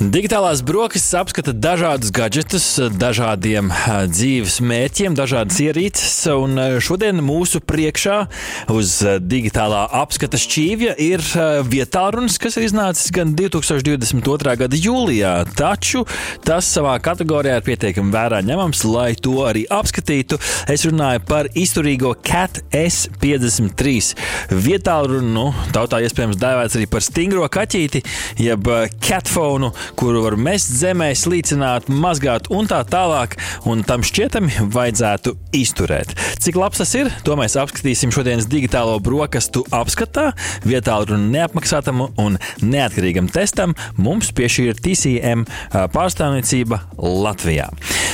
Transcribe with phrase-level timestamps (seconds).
[0.00, 2.64] Digitālās brokastis apskata dažādus gadgetus,
[2.96, 3.68] dažādiem
[4.08, 6.14] dzīves mērķiem, dažādas ierīces.
[6.32, 8.14] Un šodien mūsu priekšā
[8.72, 11.20] uz digitālā apskata šķīvja ir
[11.68, 14.54] vietārunis, kas ir iznācis gan 2022.
[14.62, 15.34] gada jūlijā.
[15.58, 16.06] Taču
[16.48, 20.40] tas savā kategorijā ir pietiekami vērā ņemams, lai to arī apskatītu.
[20.64, 24.16] Es runāju par izturīgo CAT S53
[24.64, 28.04] vietālruni, nu, tautā iespējams dēvēts arī par stingro kaķīti,
[28.48, 28.72] jeb
[29.04, 33.36] catfonu kuru var mest zemē, slīcināt, mazgāt un tā tālāk,
[33.68, 36.14] un tam šķietami vajadzētu izturēt.
[36.40, 40.30] Cik labs tas ir, to mēs apskatīsim šodienas digitālo brokastu apskatā.
[40.66, 45.46] Vietā runa neapmaksātam un neatkarīgam testam mums piešķīra TCM
[45.94, 47.70] pārstāvniecība Latvijā.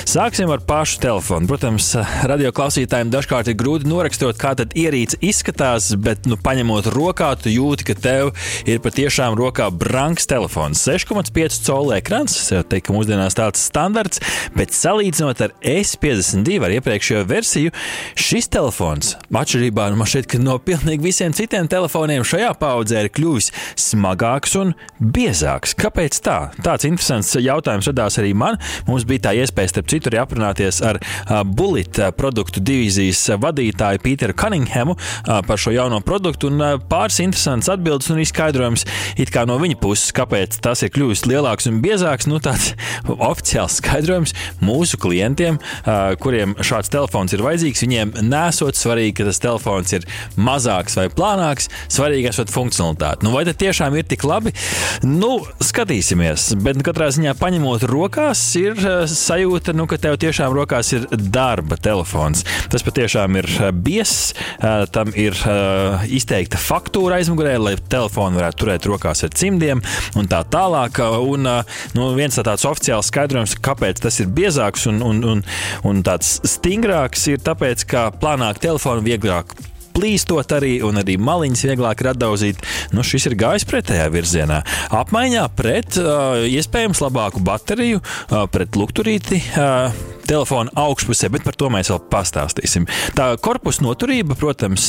[0.06, 1.48] Sāksim ar pašu telefonu.
[1.50, 1.88] Protams,
[2.30, 7.50] radio klausītājiem dažkārt ir grūti norakstot, kā tad ierīce izskatās, bet, nu, paņemot rokā, tu
[7.50, 8.30] jūti, ka tev
[8.70, 10.84] ir patiešām rokā branks telefons.
[10.86, 14.20] 6,5 colu ekrāns, es jau teiktu, ka mūsdienās tāds standarts,
[14.56, 17.72] bet salīdzinot ar S52 ar iepriekšējo versiju,
[18.18, 23.50] šis telefons, atšķirībā nu, šeit, no pilnīgi visiem citiem telefoniem, šajā paudzē ir kļuvis
[23.80, 25.74] smagāks un biezāks.
[25.78, 26.36] Kāpēc tā?
[26.64, 28.60] Tāds interesants jautājums radās arī man.
[28.88, 31.00] Mums bija tā iespēja, starp citu, arī aprunāties ar
[31.46, 38.22] Bullet produktu divīzijas vadītāju Pīteru Cunninghamu par šo jauno produktu, un pāris interesants atbildes un
[38.22, 38.86] izskaidrojums
[39.46, 42.28] no viņa puses, kāpēc tas ir kļuvis lielāks un biezāks.
[42.28, 42.74] Nu, tāds
[43.30, 45.58] oficiāls skaidrojums mūsu klientiem,
[46.20, 51.70] kuriem šāds telefons ir vajadzīgs, viņiem nesot svarīgi, ka tas telefons ir mazāks vai plānāks,
[51.92, 53.24] svarīgi esot funkcionalitāte.
[53.26, 54.52] Nu, vai tas tiešām ir tik labi?
[55.06, 56.50] Nu, skatīsimies.
[56.62, 58.78] Bet katrā ziņā paņemot rokās, ir
[59.10, 62.44] sajūta, nu, ka tev tiešām rokās ir darba telefons.
[62.72, 64.34] Tas patiešām ir biezs,
[64.94, 65.36] tam ir
[66.12, 69.82] izteikta faktūra aizmugurē, lai telefonu varētu turēt rokās ar cimdiem
[70.16, 71.00] un tā tālāk.
[71.26, 75.44] Un nu, viens tāds oficiāls skaidrojums, kāpēc tas ir biezāks un, un, un,
[75.86, 79.56] un tāds stingrāks, ir tāpēc, ka plānāk telefonu vieglāk
[79.96, 82.66] plīstot arī, un arī maliņas vieglāk ir atdauzīt.
[82.92, 84.60] Nu, šis ir gājis pretējā virzienā.
[84.96, 89.40] Apmaiņā pret uh, iespējams labāku bateriju, uh, pret lukturīti.
[89.56, 92.86] Uh, telefona augšpusē, bet par to mēs vēl pastāstīsim.
[93.16, 94.88] Tā korpusa noturība, protams,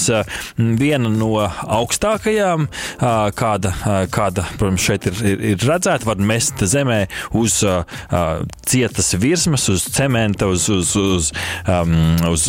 [0.58, 2.68] viena no augstākajām,
[3.38, 3.74] kāda,
[4.14, 6.08] kāda protams, šeit ir, ir, ir redzēta.
[6.08, 7.04] Var mest zemē
[7.38, 7.60] uz
[8.68, 11.32] cietas virsmas, uz cementa, uz, uz, uz,
[11.68, 11.98] um,
[12.32, 12.48] uz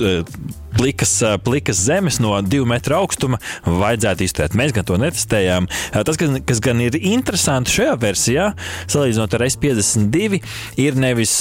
[0.79, 1.13] plikas,
[1.45, 4.57] plikas zemes no divu metru augstuma vajadzētu izturēt.
[4.59, 5.69] Mēs gan to netestējām.
[6.07, 8.49] Tas, kas gan ir interesanti šajā versijā,
[8.89, 10.41] salīdzinot ar S52,
[10.81, 11.35] ir nevis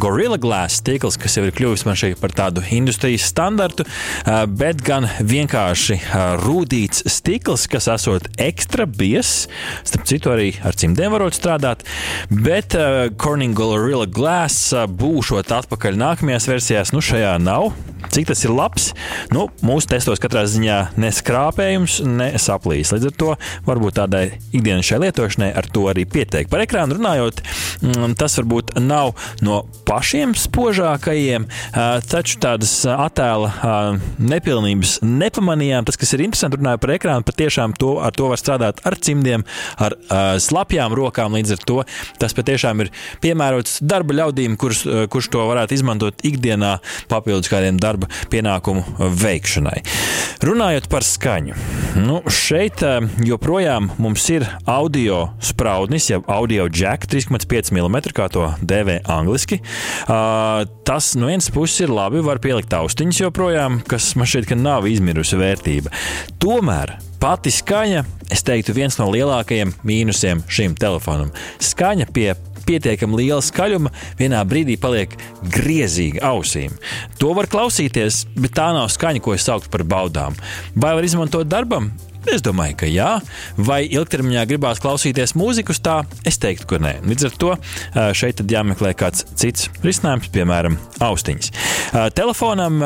[0.00, 3.86] Gorilla Glass tīkls, kas jau ir kļuvis man šeit par tādu industrijas standartu,
[4.58, 6.00] bet gan vienkārši
[6.42, 9.46] rūtīts stikls, kas esot ekstra biezs.
[9.88, 11.84] Starp citu, arī ar cimdiem varot strādāt.
[12.32, 12.76] Bet
[13.20, 17.72] Corning Gorilla Glass būšot atpakaļ nākamajās versijās, nu šajā nav.
[18.14, 18.94] Cik tas ir labs?
[19.34, 22.92] Nu, mūsu testos katrā ziņā neskrāpējums, ne saplīs.
[22.94, 23.30] Līdz ar to
[23.66, 24.24] varbūt tādai
[24.54, 26.50] ikdienas šai lietošanai ar to arī pieteikt.
[26.50, 27.42] Par ekrānu runājot,
[27.82, 31.48] mm, tas varbūt nav no pašiem spožākajiem,
[32.08, 35.86] taču tādas attēla nepilnības nepamanījām.
[35.88, 39.44] Tas, kas ir interesanti, runājot par ekrānu, patiešām to, ar to var strādāt ar cimdiem,
[39.78, 39.96] ar
[40.42, 41.36] slapjām rokām.
[41.38, 41.78] Līdz ar to
[42.18, 46.78] tas patiešām ir piemērots darba ļaudīm, kurš, kurš to varētu izmantot ikdienā
[47.10, 48.08] papildus kādiem darba
[48.68, 49.82] pienākumu veikšanai.
[50.44, 51.56] Runājot par skaņu,
[52.04, 58.46] nu, šeit eh, joprojām mums ir audio spraudnis, jau audio jack 3,5 mm, kā to
[58.62, 59.60] dēvē angliski.
[60.08, 64.58] Uh, tas no vienas puses ir labi, var pielikt austiņas joprojām, kas man šķiet, ka
[64.58, 65.92] nav izmirusi vērtība.
[66.42, 71.32] Tomēr pati skaņa, es teiktu, viens no lielākajiem mīnusiem šim telefonam.
[71.62, 72.30] Skaņa pie
[72.68, 75.16] pietiekami liela skaļuma, vienā brīdī paliek
[75.56, 76.76] griezīga ausīm.
[77.22, 80.36] To var klausīties, bet tā nav skaņa, ko es sauktu par baudām.
[80.76, 81.90] Vai var izmantot darbam?
[82.28, 83.12] Es domāju, ka jā,
[83.56, 85.94] vai ilgtermiņā gribās klausīties mūzikas tā,
[86.28, 86.98] es teiktu, ka nē.
[87.08, 87.54] Līdz ar to
[88.18, 90.76] šeit jāmeklē kāds cits risinājums, piemēram,
[91.08, 91.54] austiņas.
[92.18, 92.82] Telefonam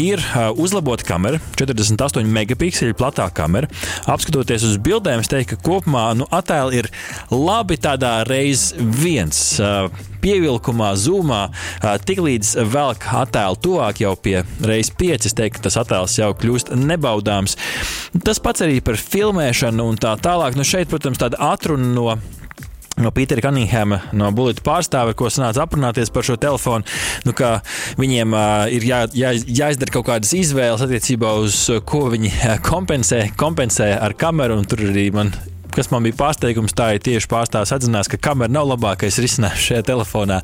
[0.00, 0.22] ir
[0.60, 3.68] uzlabota kamera, 48 megapikseli platā kamera.
[4.10, 6.90] Apskatoties uz bildēm, es teiktu, ka kopumā nu, attēli ir
[7.30, 9.40] labi tādā reizes viens.
[10.24, 11.40] Pievilkumā, zūmā,
[12.08, 16.72] tiklīdz velk attēlu tuvāk jau pie reizes pieci, es teiktu, ka tas attēls jau kļūst
[16.80, 17.58] nebaudāms.
[18.24, 20.56] Tas pats arī par filmēšanu un tā tālāk.
[20.56, 22.16] Nu, šeit, protams, tāda atruna no
[23.00, 26.86] no Pītera Kaninghama, no Bulīta pārstāve, ko sanāca aprunāties par šo telefonu.
[27.26, 27.34] Nu,
[28.00, 29.32] viņiem uh, ir jā, jā,
[29.62, 32.32] jāizdara kaut kādas izvēles attiecībā uz ko viņi
[32.70, 34.62] kompensē, kompensē ar kameru.
[34.68, 35.34] Tur arī man
[35.76, 39.84] kas man bija pārsteigums, tā ir tieši pārstāvs atzinās, ka kamera nav labākais risinājums šajā
[39.90, 40.40] telefonā.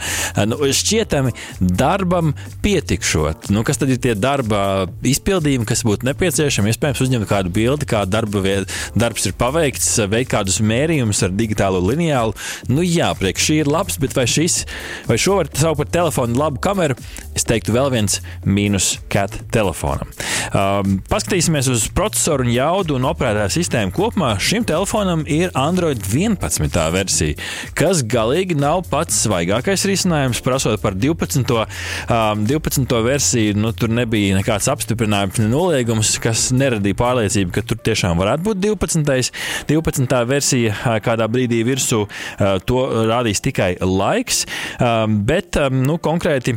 [0.48, 2.34] Nu, šķietami darbam
[2.64, 3.50] pietikšot.
[3.54, 6.72] Nu, kas tad ir tie darba izpildījumi, kas būtu nepieciešami?
[6.72, 11.82] Iespējams, uzņemt kādu bildi, kā darba viet, darbs ir paveikts, veikt kādus mērījumus ar digitālo
[11.84, 12.36] lineālu.
[12.70, 14.62] Nu, jā, priekš šī ir labs, bet vai, šis,
[15.08, 16.98] vai šo var saukt par telefonu labu kameru?
[17.36, 20.10] Es teiktu, vēl viens mīnus cat telefonam.
[20.50, 24.34] Um, paskatīsimies uz procesoru un jaudu un operētāju sistēmu kopumā.
[24.42, 26.92] Šim telefonam Samsungam ir Android 11.
[26.92, 27.34] versija,
[27.74, 30.40] kas galīgi nav pats svaigākais risinājums.
[30.42, 31.66] Prasot par 12.
[32.08, 33.02] Um, 12.
[33.04, 38.62] versiju, nu, tur nebija nekāds apstiprinājums, noliegums, kas neradīja pārliecību, ka tur tiešām varētu būt
[38.64, 39.32] 12.
[39.68, 40.20] 12.
[40.26, 42.06] versija kādā brīdī virsū.
[42.06, 44.46] Uh, to rādīs tikai laiks,
[44.80, 46.56] um, bet um, nu, konkrēti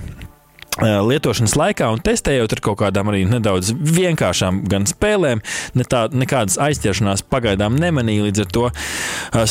[0.81, 5.43] lietošanas laikā un testējot ar kaut kādām arī nedaudz vienkāršām gan spēlēm,
[5.77, 8.25] ne tā, nekādas aizķeršanās pagaidām nemanīja.
[8.27, 8.63] Līdz ar to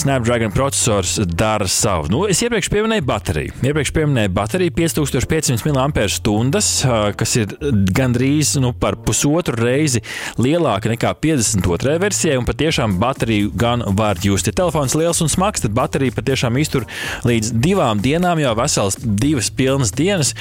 [0.02, 2.10] Snapdragon processors dara savu.
[2.12, 3.54] Nu, es iepriekš pieminēju bateriju.
[3.62, 7.54] Iepriekš pieminēju bateriju 5500 mAh, kas ir
[7.94, 10.02] gandrīz nu, par pusotru reizi
[10.40, 11.96] lielāka nekā 52.
[12.02, 14.50] versijai, un patiešām bateriju gan var just.
[14.50, 16.88] Ja telefons liels un smags, tad baterija patiešām iztur
[17.28, 20.34] līdz divām dienām, jau vesels divas pilnas dienas,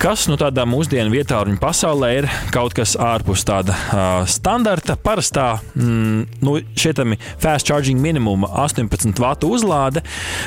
[0.00, 4.94] kas kas nu, tādā mūsdienu vietā un pasaulē ir kaut kas ārpus tāda uh, standarta,
[4.94, 10.04] parastā, mm, nu, šietami fast charging minimuma 18 vatu uzlāde,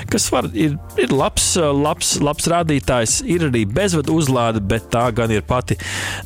[0.07, 3.17] kas var, ir, ir labs, labs, labs rādītājs.
[3.27, 5.75] Ir arī bezvadu uzlāde, bet tā gan ir pati,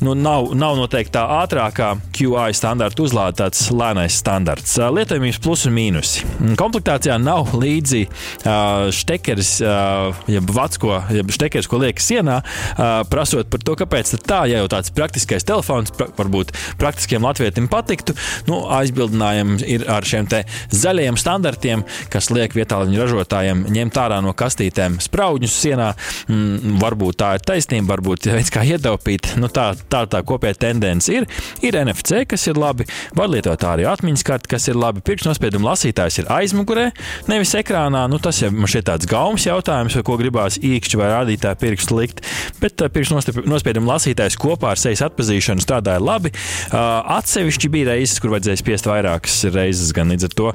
[0.04, 4.76] nu, nav, nav noteikti tā ātrākā QI standarta uzlāde, tāds lēnais standarts.
[4.78, 6.28] Lietojamības plus un mīnusi.
[6.60, 13.02] Komplektācijā nav līdzi uh, štekeris, uh, jeb vats, ko, jeb štekeris, ko liek sienā, uh,
[13.10, 17.68] prasot runājot par to, kāpēc tā, ja jau tāds praktiskais telefons, pra, varbūt praktiskiem latvietim
[17.68, 18.14] patiktu,
[18.48, 20.28] nu, aizbildinājums ir ar šiem
[20.70, 25.92] zaļajiem standartiem, kas liek vietā viņu ražotājiem ņemt ārā no kastītēm spraudņus sienā.
[26.28, 29.34] Mm, varbūt tā ir taisnība, varbūt veids, kā ietaupīt.
[29.40, 31.26] Nu, tā, tā tā kopējā tendence ir.
[31.64, 35.02] Ir NFC, kas ir labi, var lietot arī atmiņas karti, kas ir labi.
[35.06, 36.90] Pirkstnospiedumu lasītājs ir aizmugurē,
[37.30, 38.06] nevis ekrānā.
[38.10, 42.22] Nu, tas jau man šķiet tāds gaumas jautājums, ko gribās īkšķi vai rādītāju pirkstu likt.
[42.60, 46.32] Bet uh, pirkstnospiedumu nospiedumu lasītājs kopā ar sejas atpazīšanu strādāja labi.
[46.72, 50.52] Atsevišķi bija reizes, kur vajadzēja spiest vairākas reizes, gan līdz ar to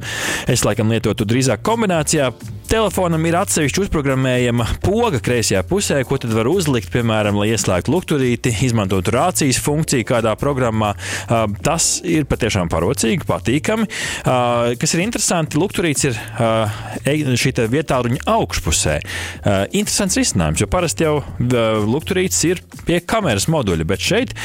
[0.52, 2.32] es laikam lietotu drīzāk kombinācijā.
[2.76, 8.52] Telefonam ir atsevišķi uzprogrammējama poga kreisajā pusē, ko tad var uzlikt, piemēram, lai ieslēgtu lukturīti,
[8.68, 10.90] izmantotu rācijas funkciju kādā programmā.
[11.64, 13.88] Tas ir patiešām parocīgi, patīkami.
[14.82, 16.20] Kas ir interesanti, lukturīts ir
[17.40, 18.98] šī vietā ruņa augšpusē.
[19.72, 21.24] Interesants risinājums, jo parasti jau
[21.88, 24.36] lukturīts ir pie kameras moduļa, bet šeit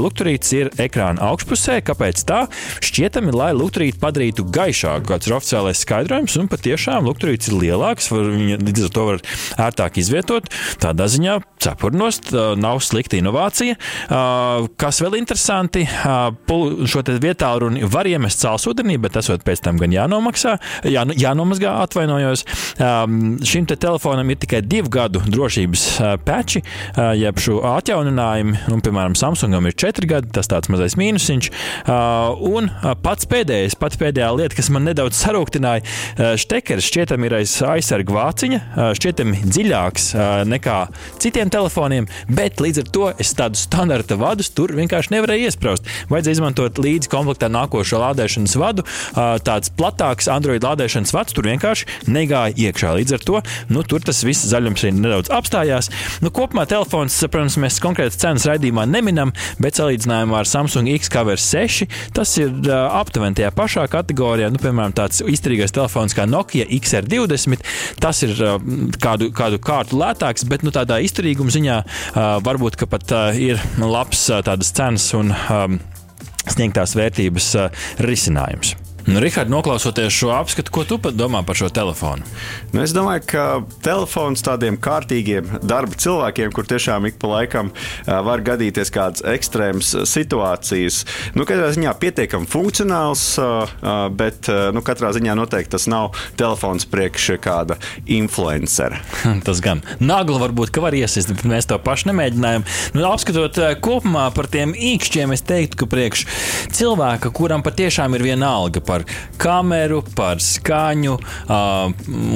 [0.00, 1.82] lukturītis ir ekrāna augšpusē.
[1.84, 2.46] Kāpēc tā?
[2.80, 8.30] Šķietami, lai lukturīti padarītu gaišāku, kāds ir oficiālais skaidrojums, un patiešām lukturītis ir lielāks, var,
[8.30, 9.22] viņa līdz ar to var
[9.66, 10.46] ērtāk izvietot.
[10.82, 12.30] Tādā ziņā cepurnost
[12.60, 13.74] nav slikta inovācija.
[14.78, 20.56] Kas vēl interesanti, šo vietā runu var iemest cēlsūdenī, bet tas pēc tam gan jānomaksā,
[20.92, 22.44] jā, jānomazgā, atvainojos.
[23.48, 25.86] Šim te telefonam ir tikai divu gadu drošības
[26.26, 26.62] peči,
[27.18, 28.58] jeb šo atjauninājumu.
[28.74, 31.50] Un, piemēram, Samsungam ir 4 gadi, tas tāds mazais mīnusiņš.
[32.50, 32.70] Un
[33.04, 35.84] pats pēdējais, pats pēdējā lieta, kas man nedaudz sarūktināja,
[36.40, 38.60] štekers šķietam ir aiz aizsarga vāciņa,
[38.98, 40.10] šķietam dziļāks
[40.50, 40.78] nekā
[41.22, 45.88] citiem telefoniem, bet līdz ar to es tādu standarta vadus tur vienkārši nevarēju iesprāst.
[46.12, 48.84] Vajadzēja izmantot līdzi komplektā nākošo lādēšanas vadu.
[49.14, 52.94] Tāds platāks Android lādēšanas vads tur vienkārši negāja iekšā.
[52.98, 53.40] Līdz ar to
[53.72, 55.90] nu, tur tas viss zaļums arī nedaudz apstājās.
[56.24, 61.88] Nu, kopumā telefons, protams, mēs konkrētas cenas raidījumā neminam, bet salīdzinājumā ar Samsung X-Cover 6
[62.14, 64.50] tas ir aptuveni tajā pašā kategorijā.
[64.54, 67.43] Nu, piemēram, tāds izturīgais telefons kā Nokia XR20,
[68.02, 68.56] tas ir uh,
[69.02, 74.26] kādu, kādu kārtu lētāks, bet nu, tādā izturīguma ziņā uh, varbūt pat uh, ir labs
[74.44, 75.78] tādas cenas un um,
[76.50, 77.52] sniegtās vērtības
[78.04, 78.74] risinājums.
[79.06, 82.24] Nu, Rihard, noklausoties šo apskatu, ko tu domā par šo telefonu?
[82.72, 83.42] Nu, es domāju, ka
[83.84, 87.68] telefons tādiem kārtīgiem darba cilvēkiem, kur tiešām ik pa laikam
[88.06, 91.02] var gadīties kādas ekstrēmas situācijas,
[91.36, 93.26] nu, katrā ziņā pietiekami funkcionāls,
[94.16, 97.76] bet nu, katrā ziņā noteikti tas nav telefons priekš kāda
[98.08, 99.02] influencera.
[99.46, 99.84] tas gan.
[100.00, 102.64] Nagla varbūt, ka var iesist, bet mēs to pašu nemēģinājām.
[102.96, 106.24] Nu, apskatot kopumā par tiem īkšķiem, es teiktu, ka priekš
[106.72, 109.04] cilvēka, kuram patiešām ir viena alga par
[109.40, 111.16] kameru, par skaņu,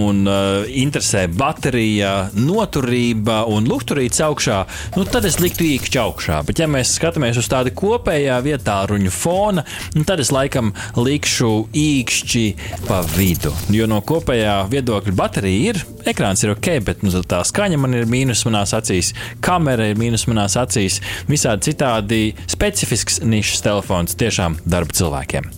[0.03, 0.23] un
[0.69, 4.59] interesē baterija, noturība un lukturīts augšā,
[4.97, 6.41] nu, tad es liktu īkšķi augšā.
[6.49, 11.53] Bet, ja mēs skatāmies uz tādu kopējā vietā, ruņu fona, nu, tad es laikam likšu
[11.79, 12.45] īkšķi
[12.88, 13.55] pa vidu.
[13.75, 18.11] Jo no kopējā viedokļa baterija ir, ekrāns ir ok, bet nu, tā skaņa man ir
[18.11, 21.00] mīnus manās acīs, kamera ir mīnus manās acīs,
[21.31, 25.58] visādi citādi specifisks nišas telefons tiešām darba cilvēkiem.